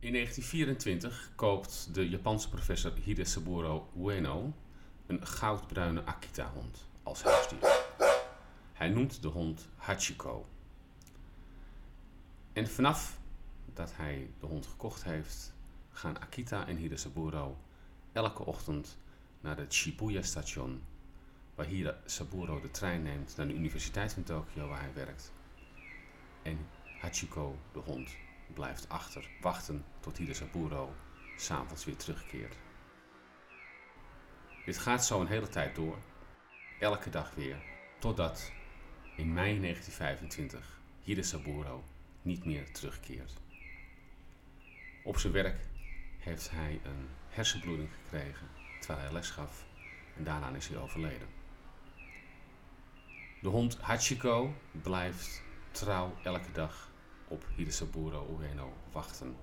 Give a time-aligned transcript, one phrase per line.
[0.00, 4.52] In 1924 koopt de Japanse professor Hidesaburo Ueno
[5.06, 7.84] een goudbruine Akita-hond als huisdier.
[8.72, 10.46] Hij noemt de hond Hachiko.
[12.52, 13.18] En vanaf
[13.74, 15.52] dat hij de hond gekocht heeft,
[15.92, 17.56] gaan Akita en Hidesaburo
[18.12, 18.96] elke ochtend
[19.40, 20.82] naar het Shibuya station,
[21.54, 25.32] waar Hidesaburo de trein neemt naar de Universiteit van Tokio waar hij werkt.
[26.42, 26.58] En
[27.00, 28.10] Hachiko, de hond,
[28.54, 30.94] blijft achter, wachten tot Hidesaburo
[31.36, 32.56] s'avonds weer terugkeert.
[34.64, 35.98] Dit gaat zo een hele tijd door,
[36.78, 37.62] elke dag weer,
[37.98, 38.52] totdat
[39.16, 41.84] in mei 1925 Hidesaburo
[42.22, 43.32] niet meer terugkeert.
[45.02, 45.60] Op zijn werk
[46.18, 48.48] heeft hij een hersenbloeding gekregen
[48.80, 49.64] terwijl hij les gaf
[50.16, 51.28] en daarna is hij overleden.
[53.40, 56.89] De hond Hachiko blijft trouw elke dag
[57.30, 59.36] op Hidesaburo Ueno wachten.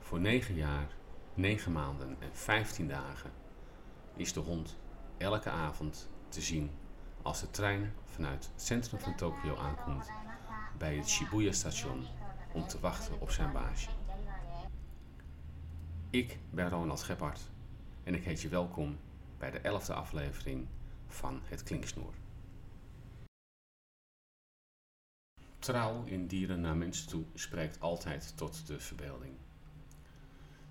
[0.00, 0.88] Voor negen jaar,
[1.34, 3.30] negen maanden en vijftien dagen
[4.14, 4.76] is de hond
[5.18, 6.70] elke avond te zien
[7.22, 10.10] als de trein vanuit het centrum van Tokio aankomt
[10.78, 12.06] bij het Shibuya station
[12.52, 13.90] om te wachten op zijn baasje.
[16.10, 17.50] Ik ben Ronald Gebhardt
[18.04, 18.98] en ik heet je welkom
[19.38, 20.66] bij de elfde aflevering
[21.06, 22.14] van Het Klinksnoer.
[25.66, 29.34] Trouw in dieren naar mensen toe spreekt altijd tot de verbeelding.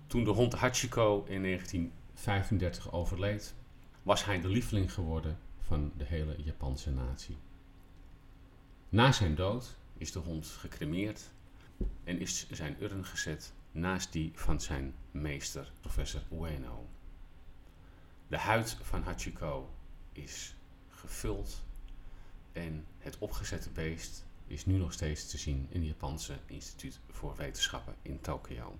[0.06, 3.54] Toen de hond Hachiko in 1935 overleed,
[4.02, 7.36] was hij de lieveling geworden van de hele Japanse natie.
[8.88, 11.30] Na zijn dood is de hond gecremeerd
[12.04, 16.86] en is zijn urn gezet naast die van zijn meester, professor Ueno.
[18.28, 19.70] De huid van Hachiko
[20.12, 20.54] is
[20.88, 21.62] gevuld
[22.52, 27.36] en het opgezette beest is nu nog steeds te zien in het Japanse Instituut voor
[27.36, 28.78] Wetenschappen in Tokio.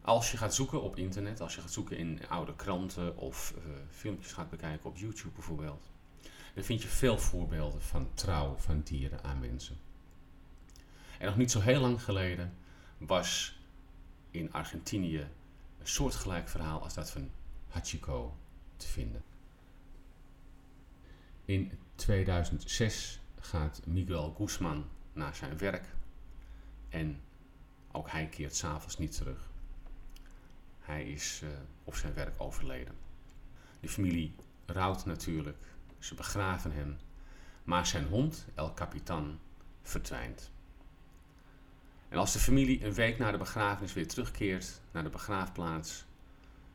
[0.00, 3.72] Als je gaat zoeken op internet, als je gaat zoeken in oude kranten of uh,
[3.90, 5.90] filmpjes gaat bekijken op YouTube bijvoorbeeld,
[6.54, 9.76] dan vind je veel voorbeelden van trouw van dieren aan mensen.
[11.18, 12.54] En nog niet zo heel lang geleden
[12.98, 13.58] was
[14.30, 15.28] in Argentinië
[15.78, 17.30] een soortgelijk verhaal als dat van
[17.68, 18.36] Hachiko
[18.76, 19.22] te vinden.
[21.44, 25.84] In 2006 gaat Miguel Guzman naar zijn werk
[26.88, 27.20] en
[27.92, 29.50] ook hij keert s'avonds niet terug.
[30.80, 31.50] Hij is uh,
[31.84, 32.94] op zijn werk overleden.
[33.80, 34.34] De familie
[34.66, 35.64] rouwt natuurlijk,
[35.98, 36.98] ze begraven hem,
[37.64, 39.38] maar zijn hond, El Capitan,
[39.82, 40.50] verdwijnt.
[42.08, 46.04] En als de familie een week na de begrafenis weer terugkeert naar de begraafplaats,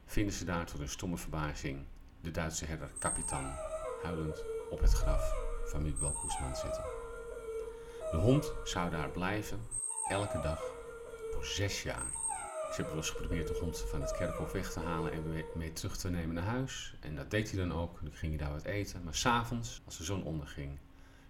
[0.05, 1.85] vinden ze daar tot een stomme verbazing
[2.21, 3.51] de Duitse herder Kapitan
[4.03, 5.33] huilend op het graf
[5.65, 6.83] van Miguel Guzman zitten.
[8.11, 9.59] De hond zou daar blijven,
[10.09, 10.61] elke dag,
[11.31, 12.11] voor zes jaar.
[12.69, 15.73] Ze hebben wel eens geprobeerd de hond van het kerkhof weg te halen en mee
[15.73, 16.95] terug te nemen naar huis.
[16.99, 17.99] En dat deed hij dan ook.
[18.01, 19.03] Dan ging hij daar wat eten.
[19.03, 20.79] Maar s'avonds, als de zon onderging,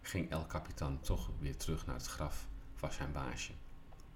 [0.02, 3.52] ging El Capitan toch weer terug naar het graf van zijn baasje.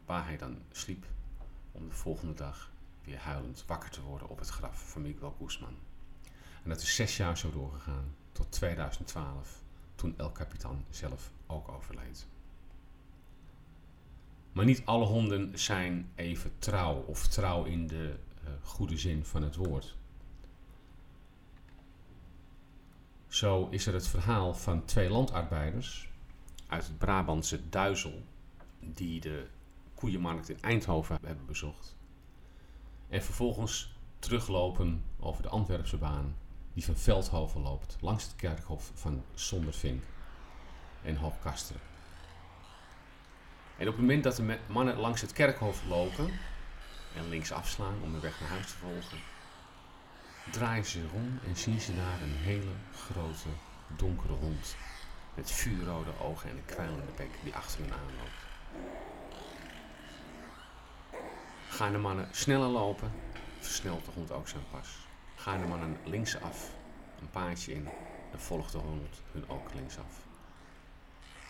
[0.05, 1.05] Waar hij dan sliep
[1.71, 2.71] om de volgende dag
[3.03, 5.77] weer huilend wakker te worden op het graf van Miguel Guzman.
[6.63, 9.61] En dat is zes jaar zo doorgegaan, tot 2012,
[9.95, 12.27] toen El Capitan zelf ook overleed.
[14.51, 19.43] Maar niet alle honden zijn even trouw of trouw in de uh, goede zin van
[19.43, 19.95] het woord.
[23.27, 26.09] Zo is er het verhaal van twee landarbeiders
[26.67, 28.23] uit het Brabantse Duizel,
[28.79, 29.47] die de
[29.93, 31.95] koeienmarkt in Eindhoven hebben bezocht.
[33.09, 36.35] En vervolgens teruglopen over de Antwerpse baan,
[36.77, 40.03] die van Veldhoven loopt, langs het kerkhof van Sondervink
[41.03, 41.81] en Hoogkasteren.
[43.77, 46.39] En op het moment dat de mannen langs het kerkhof lopen
[47.15, 49.17] en links afslaan om de weg naar huis te volgen,
[50.51, 53.49] draaien ze om en zien ze daar een hele grote
[53.87, 54.75] donkere hond
[55.33, 58.45] met vuurrode ogen en een kwijlende bek die achter hen aanloopt.
[61.69, 63.11] Gaan de mannen sneller lopen,
[63.59, 65.06] versnelt de hond ook zijn pas.
[65.39, 66.69] Gaan de mannen linksaf,
[67.19, 67.83] een paadje in,
[68.31, 70.25] dan volgt de hond hun ook linksaf.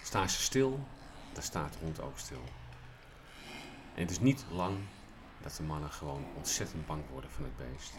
[0.04, 0.88] Staan ze stil,
[1.34, 2.44] dan staat de hond ook stil.
[3.94, 4.78] En het is niet lang
[5.42, 7.94] dat de mannen gewoon ontzettend bang worden van het beest.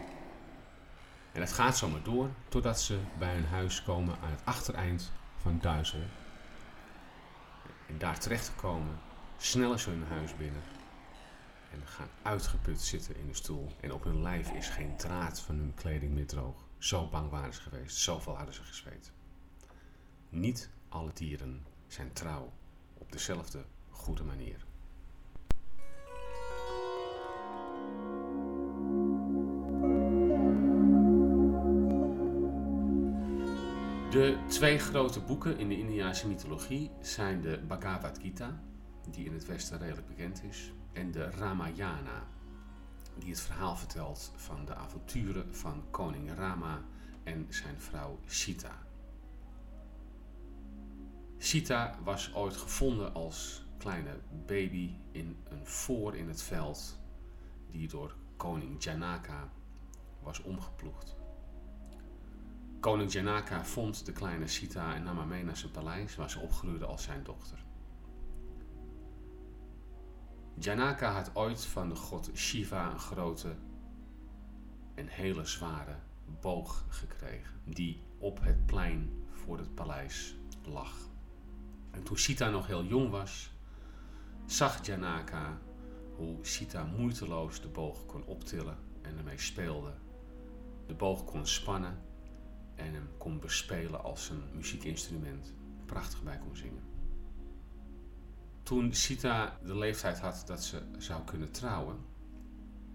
[1.32, 5.58] En het gaat zomaar door totdat ze bij hun huis komen aan het achtereind van
[5.61, 6.02] Duizel.
[7.87, 9.00] En daar terecht te komen,
[9.37, 10.62] snellen ze hun huis binnen
[11.72, 13.68] en gaan uitgeput zitten in de stoel.
[13.80, 16.66] En op hun lijf is geen draad van hun kleding meer droog.
[16.78, 19.12] Zo bang waren ze geweest, zoveel hadden ze gesweet.
[20.28, 22.52] Niet alle dieren zijn trouw
[22.94, 24.66] op dezelfde goede manier.
[34.10, 38.60] De twee grote boeken in de Indiase mythologie zijn de Bhagavad Gita,
[39.10, 42.26] die in het Westen redelijk bekend is, en de Ramayana,
[43.18, 46.82] die het verhaal vertelt van de avonturen van koning Rama
[47.22, 48.86] en zijn vrouw Sita.
[51.36, 56.98] Sita was ooit gevonden als kleine baby in een voor in het veld
[57.70, 59.48] die door koning Janaka
[60.22, 61.16] was omgeploegd.
[62.80, 66.38] Koning Janaka vond de kleine Sita en nam haar mee naar zijn paleis waar ze
[66.38, 67.67] opgroeide als zijn dochter.
[70.60, 73.55] Janaka had ooit van de god Shiva een grote
[74.94, 75.96] en hele zware
[76.40, 80.93] boog gekregen, die op het plein voor het paleis lag.
[81.90, 83.50] En toen Sita nog heel jong was,
[84.46, 85.58] zag Janaka
[86.16, 89.93] hoe Sita moeiteloos de boog kon optillen en ermee speelde.
[90.87, 91.99] De boog kon spannen
[92.75, 95.54] en hem kon bespelen als een muziekinstrument.
[95.87, 96.88] Prachtig bij kon zingen.
[98.68, 101.96] Toen Sita de leeftijd had dat ze zou kunnen trouwen,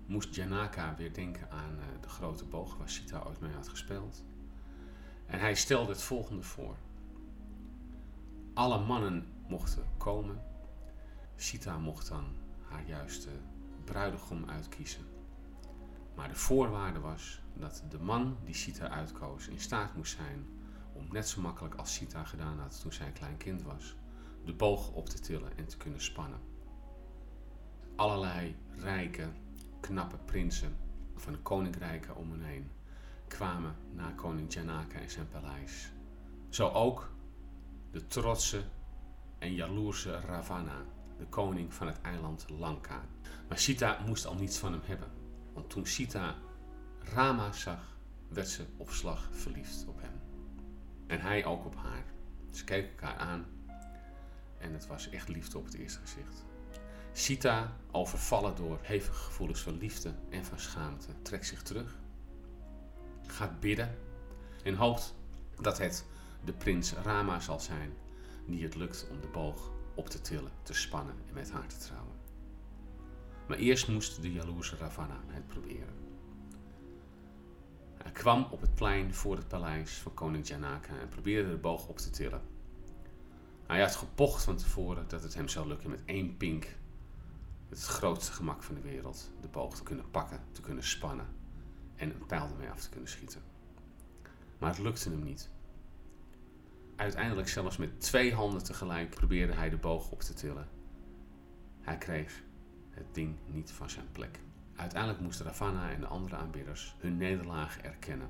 [0.06, 4.24] moest Janaka weer denken aan eh, de grote boog waar Sita ooit mee had gespeeld.
[5.26, 6.76] En hij stelde het volgende voor.
[8.54, 10.42] Alle mannen mochten komen.
[11.36, 12.26] Sita mocht dan
[12.70, 13.30] haar juiste
[13.84, 15.06] bruidegom uitkiezen.
[16.16, 20.46] Maar de voorwaarde was dat de man die Sita uitkoos in staat moest zijn
[20.94, 23.96] om net zo makkelijk als Sita gedaan had toen zij een klein kind was,
[24.46, 26.40] de boog op te tillen en te kunnen spannen.
[27.96, 29.28] Allerlei rijke,
[29.80, 30.78] knappe prinsen
[31.16, 32.72] van de koninkrijken om hen heen
[33.28, 35.92] kwamen naar koning Janaka en zijn paleis.
[36.50, 37.12] Zo ook
[37.92, 38.64] de trotse
[39.40, 40.86] en jaloerse Ravana,
[41.18, 43.06] de koning van het eiland Lanka.
[43.48, 45.08] Maar Sita moest al niets van hem hebben,
[45.54, 46.36] want toen Sita
[47.00, 47.98] Rama zag,
[48.28, 50.22] werd ze op slag verliefd op hem.
[51.08, 52.06] En hij ook op haar.
[52.52, 53.46] Ze keken elkaar aan
[54.64, 56.46] en het was echt liefde op het eerste gezicht.
[57.12, 61.96] Sita, overvallen door hevige gevoelens van liefde en van schaamte, trekt zich terug,
[63.28, 63.98] gaat bidden
[64.64, 65.16] en hoopt
[65.62, 66.06] dat het
[66.44, 67.94] de prins Rama zal zijn
[68.46, 71.78] die het lukt om de boog op te tillen, te spannen en met haar te
[71.78, 72.16] trouwen.
[73.48, 75.94] Maar eerst moest de jaloerse Ravana het proberen.
[77.98, 81.88] Hij kwam op het plein voor het paleis van koning Janaka en probeerde de boog
[81.88, 82.53] op te tillen.
[83.74, 86.68] Hij had gepocht van tevoren dat het hem zou lukken met één pink,
[87.70, 91.28] met het grootste gemak van de wereld, de boog te kunnen pakken, te kunnen spannen
[91.96, 93.42] en een pijl ermee af te kunnen schieten.
[94.58, 95.50] Maar het lukte hem niet.
[96.96, 100.68] Uiteindelijk zelfs met twee handen tegelijk probeerde hij de boog op te tillen.
[101.82, 102.44] Hij kreeg
[102.90, 104.40] het ding niet van zijn plek.
[104.76, 108.30] Uiteindelijk moesten Ravana en de andere aanbidders hun nederlaag erkennen.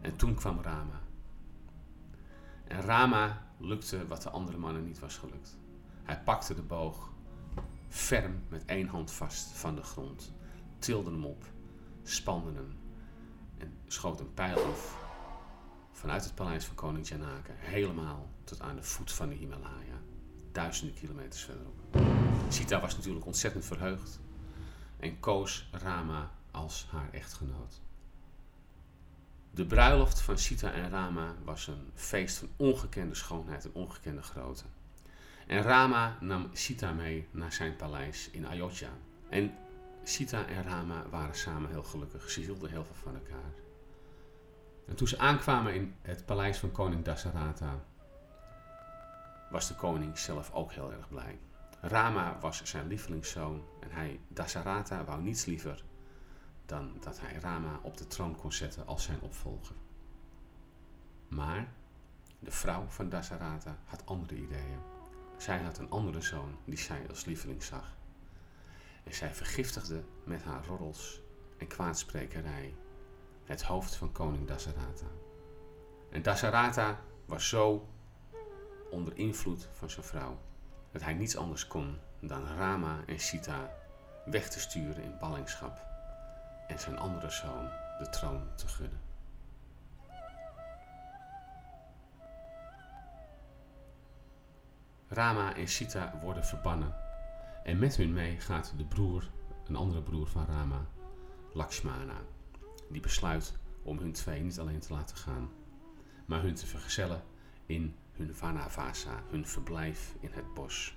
[0.00, 1.00] En toen kwam Rama.
[2.64, 5.56] En Rama lukte wat de andere mannen niet was gelukt.
[6.02, 7.12] Hij pakte de boog
[7.88, 10.32] ferm met één hand vast van de grond,
[10.78, 11.44] tilde hem op,
[12.02, 12.76] spande hem
[13.58, 15.06] en schoot een pijl af
[15.92, 20.00] vanuit het paleis van koning Janaka helemaal tot aan de voet van de Himalaya,
[20.52, 21.74] duizenden kilometers verderop.
[22.48, 24.20] Sita was natuurlijk ontzettend verheugd
[24.96, 27.80] en koos Rama als haar echtgenoot.
[29.58, 34.64] De bruiloft van Sita en Rama was een feest van ongekende schoonheid en ongekende grootte.
[35.46, 38.88] En Rama nam Sita mee naar zijn paleis in Ayodhya.
[39.28, 39.54] En
[40.02, 42.30] Sita en Rama waren samen heel gelukkig.
[42.30, 43.52] Ze hielden heel veel van elkaar.
[44.86, 47.84] En toen ze aankwamen in het paleis van koning Dasarata,
[49.50, 51.38] was de koning zelf ook heel erg blij.
[51.80, 55.84] Rama was zijn lievelingszoon en hij, Dasarata, wou niets liever
[56.68, 59.76] dan dat hij Rama op de troon kon zetten als zijn opvolger.
[61.28, 61.68] Maar
[62.38, 64.78] de vrouw van Dasarata had andere ideeën.
[65.36, 67.96] Zij had een andere zoon die zij als lieveling zag.
[69.04, 71.20] En zij vergiftigde met haar roddels
[71.58, 72.74] en kwaadsprekerij
[73.44, 75.06] het hoofd van koning Dasarata.
[76.10, 77.88] En Dasarata was zo
[78.90, 80.38] onder invloed van zijn vrouw
[80.90, 83.70] dat hij niets anders kon dan Rama en Sita
[84.24, 85.87] weg te sturen in ballingschap
[86.68, 89.00] en zijn andere zoon de troon te gunnen.
[95.08, 96.94] Rama en Sita worden verbannen
[97.64, 99.30] en met hun mee gaat de broer,
[99.66, 100.86] een andere broer van Rama,
[101.52, 102.20] Lakshmana,
[102.88, 105.50] die besluit om hun twee niet alleen te laten gaan,
[106.26, 107.22] maar hun te vergezellen
[107.66, 110.96] in hun Vanavasa, hun verblijf in het bos.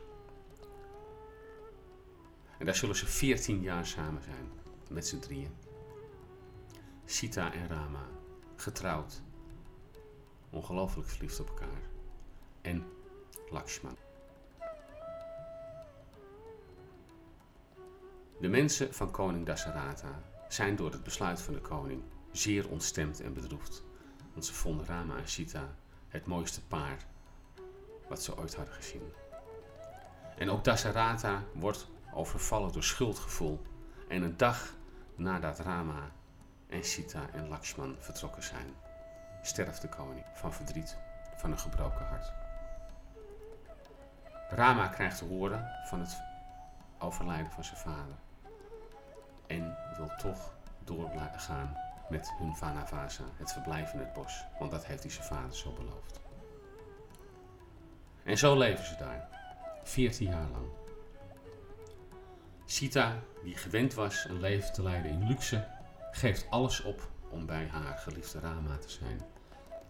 [2.58, 4.52] En daar zullen ze veertien jaar samen zijn,
[4.92, 5.56] met z'n drieën.
[7.06, 8.06] Sita en Rama,
[8.56, 9.22] getrouwd.
[10.50, 11.82] ongelooflijk verliefd op elkaar.
[12.62, 12.86] En
[13.50, 13.98] Lakshman.
[18.40, 23.34] De mensen van koning Dasarata zijn door het besluit van de koning zeer ontstemd en
[23.34, 23.84] bedroefd,
[24.34, 25.76] want ze vonden Rama en Sita
[26.08, 27.06] het mooiste paar
[28.08, 29.14] wat ze ooit hadden gezien.
[30.38, 33.62] En ook Dasarata wordt overvallen door schuldgevoel
[34.08, 34.74] en een dag
[35.22, 36.12] nadat Rama
[36.70, 38.76] en Sita en Lakshman vertrokken zijn,
[39.42, 40.98] sterft de koning van verdriet,
[41.36, 42.32] van een gebroken hart.
[44.50, 46.18] Rama krijgt te horen van het
[47.00, 48.16] overlijden van zijn vader
[49.48, 51.78] en wil toch doorgaan
[52.10, 55.74] met hun Vanavasa, het verblijf in het bos, want dat heeft hij zijn vader zo
[55.74, 56.20] beloofd.
[58.24, 59.28] En zo leven ze daar,
[59.84, 60.81] 14 jaar lang.
[62.72, 65.68] Sita, die gewend was een leven te leiden in luxe,
[66.12, 69.22] geeft alles op om bij haar geliefde Rama te zijn.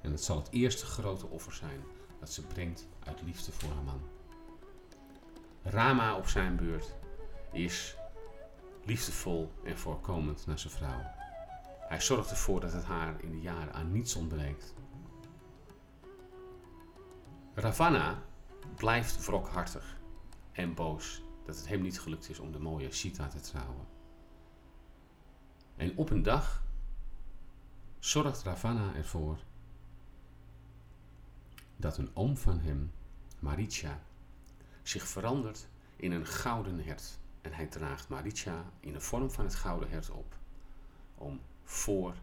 [0.02, 1.84] En het zal het eerste grote offer zijn
[2.20, 4.02] dat ze brengt uit liefde voor haar man.
[5.64, 6.96] Rama op zijn beurt
[7.52, 7.96] is
[8.84, 11.02] liefdevol en voorkomend naar zijn vrouw.
[11.80, 14.74] Hij zorgt ervoor dat het haar in de jaren aan niets ontbreekt.
[17.54, 18.22] Ravana
[18.76, 19.98] blijft wrokhartig
[20.52, 21.22] en boos
[21.52, 23.86] dat het hem niet gelukt is om de mooie Sita te trouwen.
[25.76, 26.64] En op een dag
[28.00, 29.38] zorgt Ravana ervoor
[31.78, 32.92] dat een oom van hem,
[33.40, 34.00] Maricha,
[34.84, 37.20] zich verandert in een gouden hert.
[37.42, 40.36] En hij draagt Maricha in de vorm van het gouden hert op,
[41.16, 42.16] om voor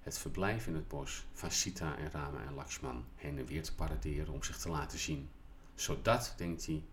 [0.00, 3.74] het verblijf in het bos van Sita en Rama en Lakshman heen en weer te
[3.74, 5.28] paraderen om zich te laten zien.
[5.74, 6.84] Zodat, denkt hij,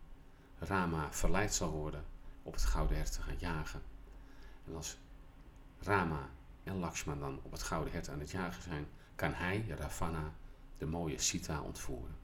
[0.59, 2.03] Rama verleid zal worden
[2.43, 3.81] op het gouden hert te gaan jagen.
[4.67, 4.97] En als
[5.79, 6.29] Rama
[6.63, 10.33] en Lakshman dan op het gouden hert aan het jagen zijn, kan hij, Ravana,
[10.77, 12.15] de mooie Sita ontvoeren.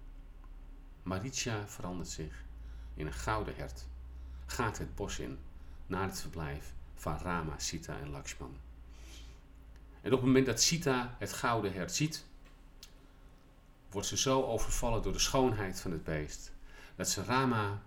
[1.03, 2.43] Maricha verandert zich
[2.93, 3.85] in een gouden hert,
[4.45, 5.39] gaat het bos in
[5.87, 8.57] naar het verblijf van Rama, Sita en Lakshman.
[10.01, 12.25] En op het moment dat Sita het gouden hert ziet,
[13.89, 16.51] wordt ze zo overvallen door de schoonheid van het beest,
[16.95, 17.81] dat ze Rama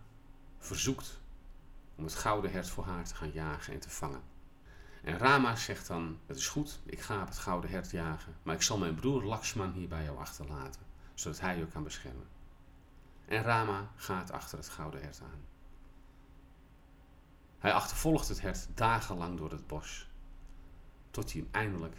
[0.59, 1.21] verzoekt
[1.95, 4.23] om het gouden hert voor haar te gaan jagen en te vangen.
[5.03, 8.55] En Rama zegt dan, het is goed, ik ga op het gouden hert jagen, maar
[8.55, 10.83] ik zal mijn broer Lakshman hier bij jou achterlaten,
[11.15, 12.27] zodat hij je kan beschermen.
[13.27, 15.47] En Rama gaat achter het gouden hert aan.
[17.59, 20.09] Hij achtervolgt het hert dagenlang door het bos,
[21.11, 21.97] tot hij hem eindelijk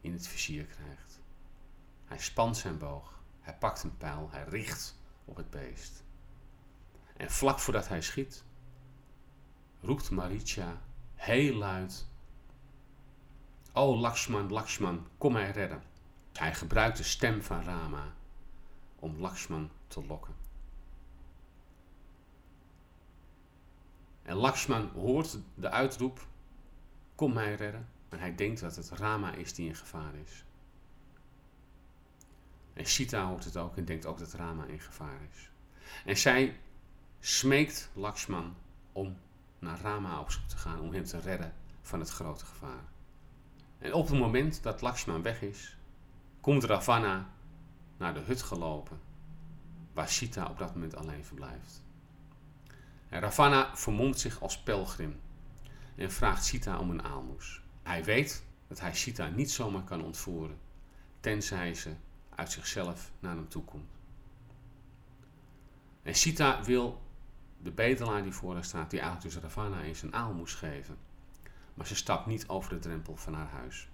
[0.00, 1.20] in het vizier krijgt.
[2.04, 6.04] Hij spant zijn boog, hij pakt een pijl, hij richt op het beest.
[7.16, 8.44] En vlak voordat hij schiet,
[9.80, 10.80] roept Maricha
[11.14, 12.06] heel luid:
[13.72, 15.82] O Lakshman, Lakshman, kom mij redden.
[16.32, 18.14] Hij gebruikt de stem van Rama
[18.96, 20.34] om Lakshman te lokken.
[24.22, 26.26] En Lakshman hoort de uitroep:
[27.14, 27.88] Kom mij redden.
[28.08, 30.44] En hij denkt dat het Rama is die in gevaar is.
[32.72, 35.50] En Sita hoort het ook en denkt ook dat Rama in gevaar is.
[36.04, 36.60] En zij
[37.26, 38.56] smeekt Lakshman
[38.92, 39.16] om
[39.58, 42.84] naar Rama op zoek te gaan om hem te redden van het grote gevaar.
[43.78, 45.76] En op het moment dat Lakshman weg is,
[46.40, 47.30] komt Ravana
[47.96, 49.00] naar de hut gelopen
[49.92, 51.82] waar Sita op dat moment alleen verblijft.
[53.08, 55.20] En Ravana vermomt zich als pelgrim
[55.94, 57.62] en vraagt Sita om een aalmoes.
[57.82, 60.58] Hij weet dat hij Sita niet zomaar kan ontvoeren,
[61.20, 61.94] tenzij ze
[62.34, 63.90] uit zichzelf naar hem toe komt.
[66.02, 67.04] En Sita wil
[67.66, 70.96] de bedelaar die voor haar staat, die eigenlijk dus Ravana is, een aalmoes geven.
[71.74, 73.88] Maar ze stapt niet over de drempel van haar huis.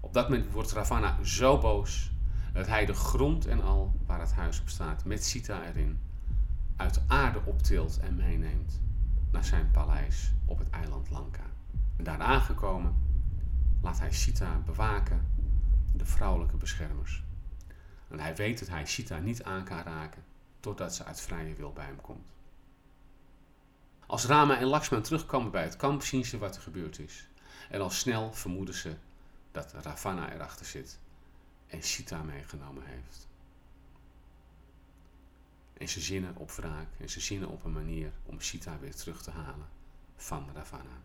[0.00, 2.12] Op dat moment wordt Ravana zo boos
[2.52, 5.98] dat hij de grond en al waar het huis op staat, met Sita erin,
[6.76, 8.80] uit de aarde optilt en meeneemt
[9.30, 11.46] naar zijn paleis op het eiland Lanka.
[11.96, 12.94] En daar aangekomen
[13.80, 15.26] laat hij Sita bewaken,
[15.92, 17.24] de vrouwelijke beschermers.
[18.08, 20.22] En hij weet dat hij Sita niet aan kan raken
[20.60, 22.32] totdat ze uit vrije wil bij hem komt.
[24.12, 27.26] Als Rama en Lakshman terugkomen bij het kamp, zien ze wat er gebeurd is.
[27.70, 28.94] En al snel vermoeden ze
[29.52, 30.98] dat Ravana erachter zit
[31.66, 33.26] en Sita meegenomen heeft.
[35.72, 39.22] En ze zinnen op wraak en ze zinnen op een manier om Sita weer terug
[39.22, 39.66] te halen
[40.16, 41.00] van Ravana.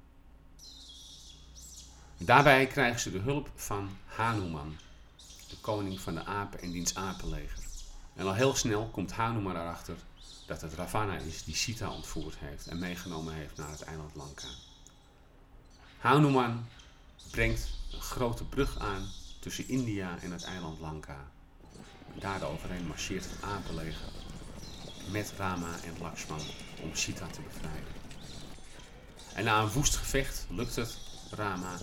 [2.18, 4.76] Daarbij krijgen ze de hulp van Hanuman,
[5.50, 7.64] de koning van de apen en diens apenleger.
[8.16, 9.98] En al heel snel komt Hanuman erachter
[10.46, 14.48] dat het Ravana is die Sita ontvoerd heeft en meegenomen heeft naar het eiland Lanka.
[16.00, 16.66] Hanuman
[17.32, 21.32] brengt een grote brug aan tussen India en het eiland Lanka.
[22.20, 24.08] daaroverheen marcheert het apenleger
[25.12, 26.42] met Rama en Lakshman
[26.82, 27.94] om Sita te bevrijden.
[29.34, 30.98] En na een woest gevecht lukt het
[31.32, 31.78] Rama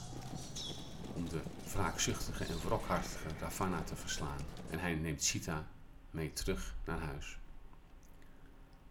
[1.14, 1.40] om de
[1.72, 4.40] wraakzuchtige en wrokhartige Ravana te verslaan.
[4.70, 5.66] En hij neemt Sita
[6.10, 7.36] mee terug naar huis.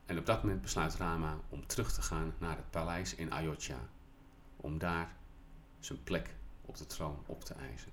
[0.05, 3.79] En op dat moment besluit Rama om terug te gaan naar het paleis in Ayodhya,
[4.55, 5.15] om daar
[5.79, 7.91] zijn plek op de troon op te eisen.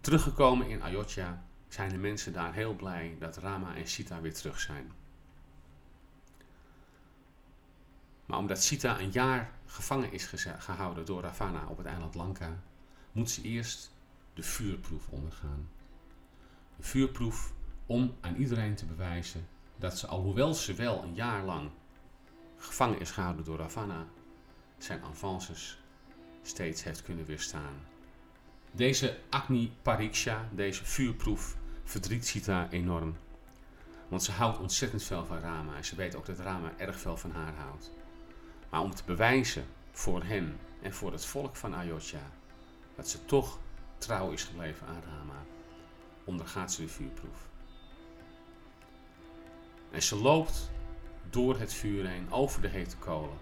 [0.00, 4.60] Teruggekomen in Ayodhya zijn de mensen daar heel blij dat Rama en Sita weer terug
[4.60, 4.92] zijn.
[8.26, 12.62] Maar omdat Sita een jaar gevangen is gehouden door Ravana op het eiland Lanka,
[13.12, 13.92] moet ze eerst
[14.34, 15.68] de vuurproef ondergaan.
[16.76, 17.52] De vuurproef
[17.86, 21.70] om aan iedereen te bewijzen dat ze, alhoewel ze wel een jaar lang
[22.56, 24.06] gevangen is gehouden door Ravana,
[24.78, 25.78] zijn avances
[26.42, 27.86] steeds heeft kunnen weerstaan.
[28.72, 33.16] Deze Agni Pariksha, deze vuurproef, verdriet Sita enorm.
[34.08, 37.16] Want ze houdt ontzettend veel van Rama en ze weet ook dat Rama erg veel
[37.16, 37.90] van haar houdt.
[38.70, 42.30] Maar om te bewijzen voor hen en voor het volk van Ayodhya
[42.94, 43.58] dat ze toch
[43.98, 45.44] trouw is gebleven aan Rama,
[46.24, 47.48] ondergaat ze de vuurproef.
[49.96, 50.70] En ze loopt
[51.30, 53.38] door het vuur heen, over de hete kolen.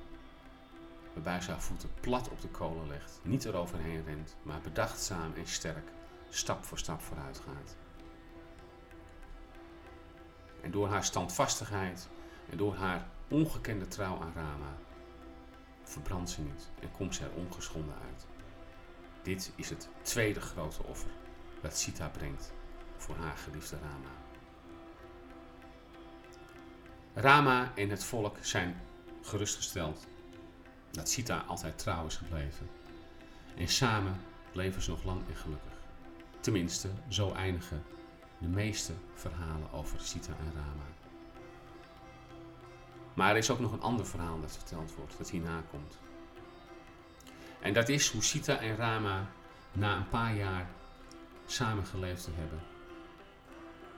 [1.12, 5.46] Waarbij ze haar voeten plat op de kolen legt, niet eroverheen rent, maar bedachtzaam en
[5.46, 5.88] sterk,
[6.28, 7.76] stap voor stap vooruit gaat.
[10.60, 12.08] En door haar standvastigheid
[12.50, 14.76] en door haar ongekende trouw aan Rama
[15.82, 18.26] verbrandt ze niet en komt ze er ongeschonden uit.
[19.22, 21.10] Dit is het tweede grote offer
[21.60, 22.52] dat Sita brengt
[22.96, 24.23] voor haar geliefde Rama.
[27.14, 28.80] Rama en het volk zijn
[29.22, 30.06] gerustgesteld
[30.90, 32.68] dat Sita altijd trouw is gebleven.
[33.56, 34.20] En samen
[34.52, 35.72] leven ze nog lang en gelukkig.
[36.40, 37.82] Tenminste, zo eindigen
[38.38, 40.86] de meeste verhalen over Sita en Rama.
[43.14, 45.98] Maar er is ook nog een ander verhaal dat verteld wordt, dat hierna komt.
[47.60, 49.26] En dat is hoe Sita en Rama
[49.72, 50.66] na een paar jaar
[51.46, 52.60] samengeleefd te hebben,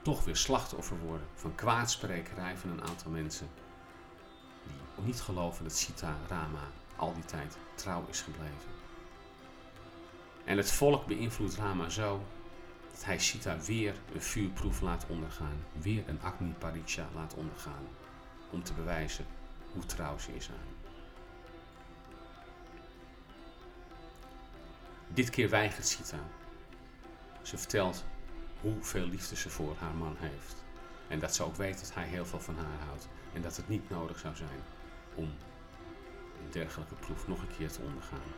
[0.07, 3.49] toch weer slachtoffer worden van kwaadsprekerij van een aantal mensen.
[4.63, 8.71] Die niet geloven dat Sita Rama al die tijd trouw is gebleven.
[10.45, 12.23] En het volk beïnvloedt Rama zo
[12.91, 17.87] dat hij Sita weer een vuurproef laat ondergaan, weer een Agni Pariksha laat ondergaan,
[18.49, 19.25] om te bewijzen
[19.73, 20.75] hoe trouw ze is aan.
[25.07, 26.19] Dit keer weigert Sita.
[27.41, 28.05] Ze vertelt
[28.61, 30.65] hoeveel liefde ze voor haar man heeft.
[31.07, 33.07] En dat ze ook weet dat hij heel veel van haar houdt.
[33.33, 34.59] En dat het niet nodig zou zijn
[35.15, 35.23] om
[36.43, 38.31] een dergelijke proef nog een keer te ondergaan.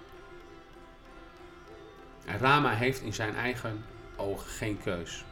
[2.26, 5.26] En Rama heeft in zijn eigen ogen geen keus.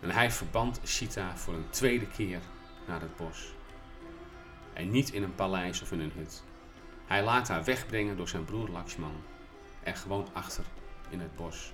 [0.00, 2.40] En hij verband Sita voor een tweede keer
[2.86, 3.54] naar het bos.
[4.72, 6.42] En niet in een paleis of in een hut.
[7.06, 9.22] Hij laat haar wegbrengen door zijn broer Lakshman.
[9.82, 10.64] En gewoon achter
[11.08, 11.72] in het bos.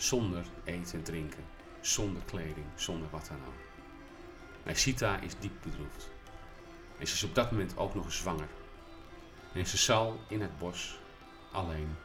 [0.00, 1.44] Zonder eten en drinken.
[1.80, 2.66] Zonder kleding.
[2.74, 3.60] Zonder wat dan ook.
[4.62, 6.10] En Sita is diep bedroefd.
[6.98, 8.48] En ze is op dat moment ook nog zwanger.
[9.52, 10.98] En ze zal in het bos
[11.52, 11.96] alleen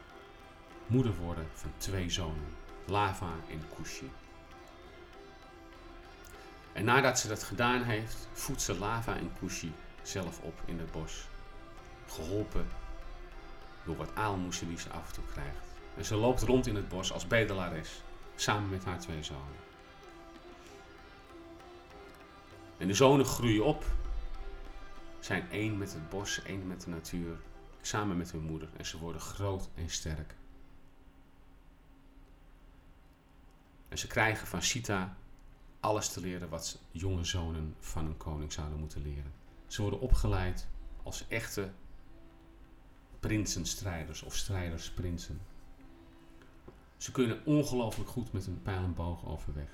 [0.86, 2.56] moeder worden van twee zonen.
[2.86, 4.10] Lava en Kushi.
[6.72, 10.92] En nadat ze dat gedaan heeft, voedt ze Lava en Kushi zelf op in het
[10.92, 11.26] bos.
[12.06, 12.68] Geholpen
[13.84, 15.65] door wat aalmoezen die ze af en toe krijgt.
[15.96, 18.02] En ze loopt rond in het bos als bedelares,
[18.34, 19.64] samen met haar twee zonen.
[22.78, 23.84] En de zonen groeien op,
[25.20, 27.36] zijn één met het bos, één met de natuur,
[27.80, 28.68] samen met hun moeder.
[28.76, 30.34] En ze worden groot en sterk.
[33.88, 35.16] En ze krijgen van Sita
[35.80, 39.32] alles te leren wat jonge zonen van een koning zouden moeten leren.
[39.66, 40.66] Ze worden opgeleid
[41.02, 41.70] als echte
[43.20, 45.40] prinsenstrijders of strijdersprinsen.
[46.96, 49.68] Ze kunnen ongelooflijk goed met een pijl en boog overweg.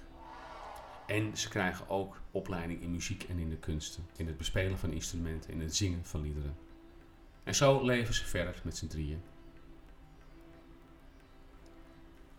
[1.06, 4.90] En ze krijgen ook opleiding in muziek en in de kunsten, in het bespelen van
[4.90, 6.56] instrumenten, in het zingen van liederen.
[7.44, 9.22] En zo leven ze verder met z'n drieën.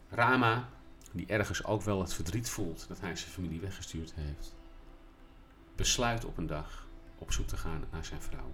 [0.10, 0.70] Rama,
[1.12, 4.56] die ergens ook wel het verdriet voelt dat hij zijn familie weggestuurd heeft,
[5.76, 8.54] besluit op een dag op zoek te gaan naar zijn vrouw.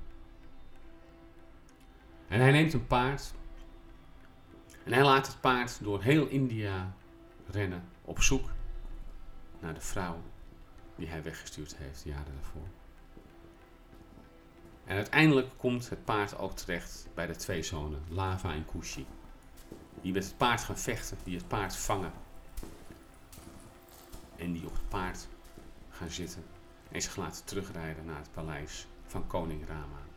[2.27, 3.33] En hij neemt een paard
[4.89, 6.93] en hij laat het paard door heel India
[7.47, 8.49] rennen op zoek
[9.59, 10.21] naar de vrouw
[10.95, 12.67] die hij weggestuurd heeft jaren daarvoor.
[14.85, 19.05] En uiteindelijk komt het paard ook terecht bij de twee zonen, Lava en Kushi.
[20.01, 22.11] Die met het paard gaan vechten, die het paard vangen.
[24.35, 25.27] en die op het paard
[25.89, 26.43] gaan zitten
[26.91, 30.08] en zich laten terugrijden naar het paleis van koning Rama.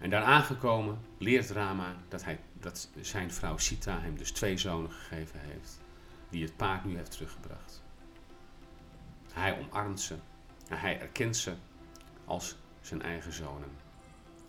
[0.00, 4.90] En daar aangekomen leert Rama dat, hij, dat zijn vrouw Sita hem dus twee zonen
[4.90, 5.80] gegeven heeft,
[6.28, 7.82] die het paard nu heeft teruggebracht.
[9.32, 10.16] Hij omarmt ze
[10.68, 11.54] en hij erkent ze
[12.24, 13.70] als zijn eigen zonen,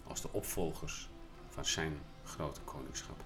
[0.07, 1.09] als de opvolgers
[1.49, 3.23] van zijn grote koningschap.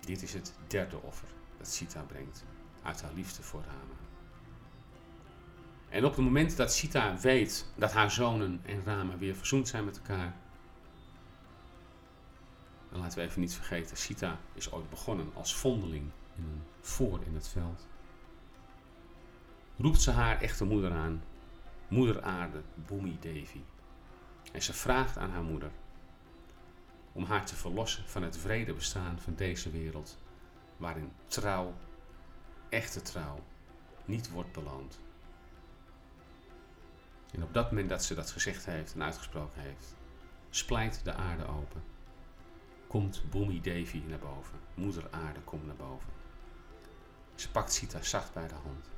[0.00, 2.44] Dit is het derde offer dat Sita brengt
[2.82, 4.00] uit haar liefde voor Rama.
[5.88, 9.84] En op het moment dat Sita weet dat haar zonen en Rama weer verzoend zijn
[9.84, 10.34] met elkaar,
[12.92, 17.20] dan laten we even niet vergeten, Sita is ooit begonnen als vondeling in een voor
[17.24, 17.86] in het veld.
[19.76, 21.22] Roept ze haar echte moeder aan,
[21.88, 23.64] moeder aarde, Bhumi Devi.
[24.52, 25.70] En ze vraagt aan haar moeder
[27.12, 30.18] om haar te verlossen van het vrede bestaan van deze wereld,
[30.76, 31.74] waarin trouw,
[32.68, 33.38] echte trouw,
[34.04, 35.00] niet wordt beloond.
[37.30, 39.96] En op dat moment dat ze dat gezegd heeft en uitgesproken heeft,
[40.50, 41.91] splijt de aarde open.
[42.92, 44.58] Komt Bhumi Devi naar boven.
[44.74, 46.08] Moeder aarde komt naar boven.
[47.34, 48.88] Ze pakt Sita zacht bij de hand.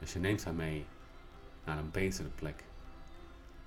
[0.00, 0.86] En ze neemt haar mee
[1.64, 2.64] naar een betere plek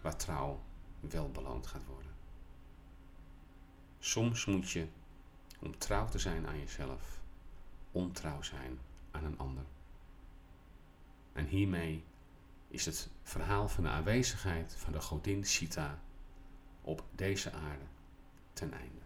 [0.02, 0.60] waar trouw
[1.00, 2.12] wel beloond gaat worden.
[4.00, 4.88] Soms moet je,
[5.60, 7.22] om trouw te zijn aan jezelf,
[7.92, 8.80] ontrouw zijn
[9.12, 9.66] aan een ander.
[11.34, 12.04] En hiermee
[12.68, 16.00] is het verhaal van de aanwezigheid van de godin Sita
[16.82, 17.86] op deze aarde
[18.60, 19.00] ten einde.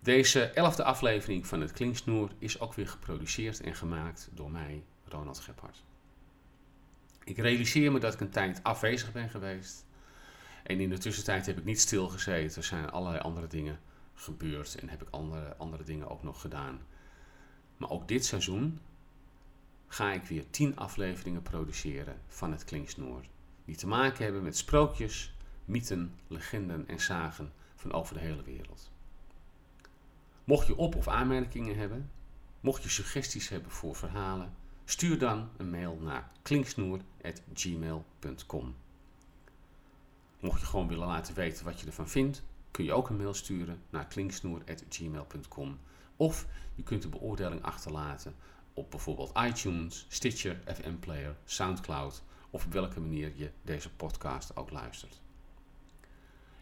[0.00, 5.38] Deze elfde aflevering van het Klinksnoer is ook weer geproduceerd en gemaakt door mij, Ronald
[5.38, 5.84] Gebhardt.
[7.24, 9.84] Ik realiseer me dat ik een tijd afwezig ben geweest.
[10.62, 12.56] En in de tussentijd heb ik niet stilgezeten.
[12.56, 13.78] Er zijn allerlei andere dingen
[14.14, 16.80] gebeurd en heb ik andere, andere dingen ook nog gedaan.
[17.76, 18.80] Maar ook dit seizoen
[19.86, 23.20] ga ik weer tien afleveringen produceren van het Klinksnoer.
[23.64, 25.35] Die te maken hebben met sprookjes,
[25.66, 28.90] mythen, legenden en zagen van over de hele wereld.
[30.44, 32.10] Mocht je op- of aanmerkingen hebben,
[32.60, 38.74] mocht je suggesties hebben voor verhalen, stuur dan een mail naar klinksnoer.gmail.com.
[40.40, 43.34] Mocht je gewoon willen laten weten wat je ervan vindt, kun je ook een mail
[43.34, 45.78] sturen naar klinksnoer.gmail.com.
[46.16, 48.34] Of je kunt een beoordeling achterlaten
[48.74, 54.70] op bijvoorbeeld iTunes, Stitcher, FM Player, Soundcloud of op welke manier je deze podcast ook
[54.70, 55.20] luistert.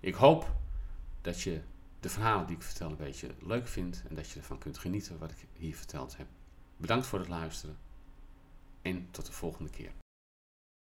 [0.05, 0.55] Ik hoop
[1.21, 1.61] dat je
[2.01, 5.19] de verhalen die ik vertel een beetje leuk vindt en dat je ervan kunt genieten
[5.19, 6.27] wat ik hier verteld heb.
[6.77, 7.77] Bedankt voor het luisteren
[8.83, 9.93] en tot de volgende keer.